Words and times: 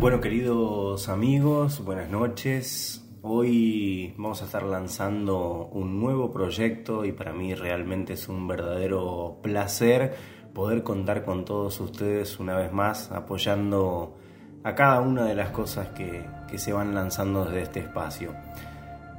Bueno, 0.00 0.22
queridos 0.22 1.10
amigos, 1.10 1.84
buenas 1.84 2.08
noches. 2.08 3.04
Hoy 3.20 4.14
vamos 4.16 4.40
a 4.40 4.46
estar 4.46 4.62
lanzando 4.62 5.68
un 5.74 6.00
nuevo 6.00 6.32
proyecto 6.32 7.04
y 7.04 7.12
para 7.12 7.34
mí 7.34 7.54
realmente 7.54 8.14
es 8.14 8.26
un 8.26 8.48
verdadero 8.48 9.40
placer 9.42 10.14
poder 10.54 10.84
contar 10.84 11.22
con 11.22 11.44
todos 11.44 11.78
ustedes 11.80 12.40
una 12.40 12.56
vez 12.56 12.72
más 12.72 13.12
apoyando 13.12 14.16
a 14.64 14.74
cada 14.74 15.02
una 15.02 15.26
de 15.26 15.34
las 15.34 15.50
cosas 15.50 15.88
que, 15.88 16.24
que 16.48 16.56
se 16.56 16.72
van 16.72 16.94
lanzando 16.94 17.44
desde 17.44 17.60
este 17.60 17.80
espacio. 17.80 18.32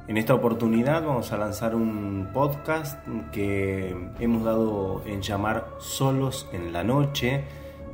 En 0.07 0.17
esta 0.17 0.33
oportunidad 0.33 1.05
vamos 1.05 1.31
a 1.31 1.37
lanzar 1.37 1.75
un 1.75 2.29
podcast 2.33 3.07
que 3.31 3.95
hemos 4.19 4.43
dado 4.43 5.03
en 5.05 5.21
llamar 5.21 5.75
Solos 5.77 6.49
en 6.51 6.73
la 6.73 6.83
Noche 6.83 7.43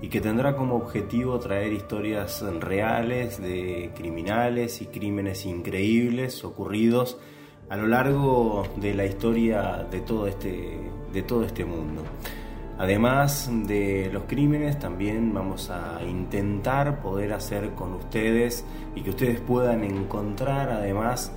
y 0.02 0.10
que 0.10 0.22
tendrá 0.22 0.56
como 0.56 0.76
objetivo 0.76 1.40
traer 1.40 1.74
historias 1.74 2.44
reales 2.60 3.42
de 3.42 3.92
criminales 3.96 4.82
y 4.82 4.86
crímenes 4.86 5.46
increíbles 5.46 6.44
ocurridos 6.44 7.18
a 7.70 7.76
lo 7.76 7.88
largo 7.88 8.68
de 8.78 8.94
la 8.94 9.06
historia 9.06 9.86
de 9.90 10.02
todo 10.02 10.28
este, 10.28 10.80
de 11.12 11.24
todo 11.24 11.44
este 11.44 11.66
mundo. 11.66 12.04
Además 12.80 13.50
de 13.66 14.10
los 14.14 14.24
crímenes, 14.26 14.78
también 14.78 15.34
vamos 15.34 15.72
a 15.72 16.00
intentar 16.08 17.02
poder 17.02 17.34
hacer 17.34 17.72
con 17.72 17.94
ustedes 17.94 18.66
y 18.96 19.02
que 19.02 19.10
ustedes 19.10 19.40
puedan 19.42 19.84
encontrar 19.84 20.70
además 20.70 21.32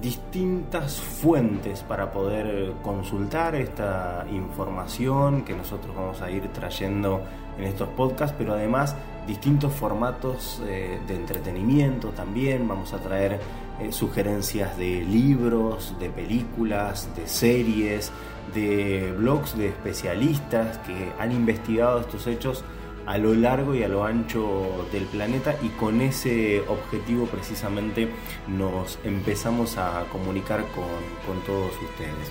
distintas 0.00 1.00
fuentes 1.00 1.82
para 1.82 2.10
poder 2.10 2.72
consultar 2.82 3.54
esta 3.54 4.26
información 4.30 5.42
que 5.42 5.54
nosotros 5.54 5.94
vamos 5.94 6.22
a 6.22 6.30
ir 6.30 6.48
trayendo 6.48 7.20
en 7.58 7.64
estos 7.64 7.88
podcasts, 7.90 8.34
pero 8.38 8.54
además 8.54 8.96
distintos 9.26 9.72
formatos 9.72 10.62
eh, 10.66 10.98
de 11.06 11.14
entretenimiento 11.14 12.08
también. 12.08 12.66
Vamos 12.66 12.92
a 12.92 12.98
traer 12.98 13.38
eh, 13.80 13.92
sugerencias 13.92 14.76
de 14.76 15.02
libros, 15.02 15.94
de 15.98 16.08
películas, 16.10 17.08
de 17.16 17.26
series, 17.26 18.10
de 18.54 19.14
blogs 19.16 19.56
de 19.56 19.68
especialistas 19.68 20.78
que 20.78 21.12
han 21.18 21.32
investigado 21.32 22.00
estos 22.00 22.26
hechos 22.26 22.64
a 23.10 23.18
lo 23.18 23.34
largo 23.34 23.74
y 23.74 23.82
a 23.82 23.88
lo 23.88 24.04
ancho 24.04 24.86
del 24.92 25.02
planeta 25.06 25.56
y 25.62 25.68
con 25.70 26.00
ese 26.00 26.62
objetivo 26.68 27.26
precisamente 27.26 28.08
nos 28.46 29.00
empezamos 29.02 29.78
a 29.78 30.04
comunicar 30.12 30.60
con, 30.68 30.84
con 31.26 31.44
todos 31.44 31.72
ustedes. 31.82 32.30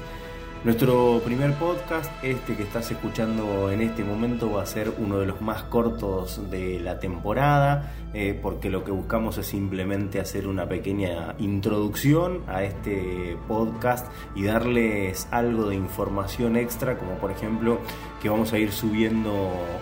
Nuestro 0.65 1.21
primer 1.23 1.53
podcast, 1.53 2.11
este 2.21 2.57
que 2.57 2.63
estás 2.63 2.91
escuchando 2.91 3.71
en 3.71 3.79
este 3.79 4.03
momento, 4.03 4.51
va 4.51 4.63
a 4.63 4.65
ser 4.65 4.91
uno 4.97 5.17
de 5.17 5.25
los 5.25 5.39
más 5.39 5.63
cortos 5.63 6.51
de 6.51 6.81
la 6.81 6.99
temporada, 6.99 7.93
eh, 8.13 8.37
porque 8.41 8.69
lo 8.69 8.83
que 8.83 8.91
buscamos 8.91 9.37
es 9.37 9.47
simplemente 9.47 10.19
hacer 10.19 10.47
una 10.47 10.67
pequeña 10.67 11.33
introducción 11.39 12.41
a 12.45 12.65
este 12.65 13.37
podcast 13.47 14.11
y 14.35 14.43
darles 14.43 15.29
algo 15.31 15.69
de 15.69 15.75
información 15.75 16.57
extra, 16.57 16.97
como 16.97 17.13
por 17.19 17.31
ejemplo 17.31 17.79
que 18.21 18.27
vamos 18.27 18.51
a 18.51 18.57
ir 18.57 18.73
subiendo 18.73 19.31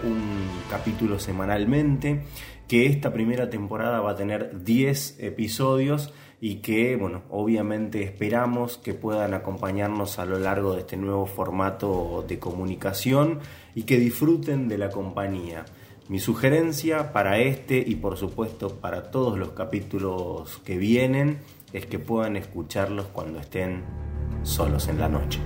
un 0.04 0.48
capítulo 0.70 1.18
semanalmente, 1.18 2.22
que 2.68 2.86
esta 2.86 3.12
primera 3.12 3.50
temporada 3.50 4.00
va 4.02 4.12
a 4.12 4.16
tener 4.16 4.64
10 4.64 5.22
episodios 5.22 6.14
y 6.40 6.58
que, 6.58 6.96
bueno, 6.96 7.24
obviamente 7.30 8.04
esperamos 8.04 8.78
que 8.78 8.94
puedan 8.94 9.34
acompañarnos 9.34 10.20
a 10.20 10.26
lo 10.26 10.38
largo 10.38 10.74
de 10.74 10.82
este 10.82 10.98
nuevo 10.98 11.26
formato 11.26 12.24
de 12.28 12.38
comunicación 12.38 13.40
y 13.74 13.84
que 13.84 13.98
disfruten 13.98 14.68
de 14.68 14.78
la 14.78 14.90
compañía. 14.90 15.66
Mi 16.10 16.20
sugerencia 16.20 17.12
para 17.12 17.40
este 17.40 17.84
y 17.86 17.96
por 17.96 18.18
supuesto 18.18 18.70
para 18.80 19.12
todos 19.12 19.38
los 19.38 19.50
capítulos 19.50 20.62
que 20.64 20.78
vienen 20.78 21.40
es 21.74 21.86
que 21.86 22.00
puedan 22.00 22.38
escucharlos 22.38 23.08
cuando 23.08 23.40
estén 23.40 23.84
solos 24.44 24.88
en 24.88 25.00
la 25.00 25.10
noche. 25.10 25.40